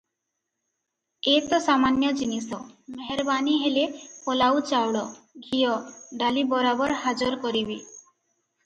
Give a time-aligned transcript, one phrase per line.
[1.31, 2.59] ଏ ତ ସାମାନ୍ୟ ଜିନିଷ,
[2.95, 3.85] ମେହେରବାନି ହେଲେ
[4.25, 5.05] ପଲାଉ ଚାଉଳ,
[5.51, 5.79] ଘିଅ,
[6.25, 7.81] ଡାଲି ବରାବର ହାଜର କରିବି।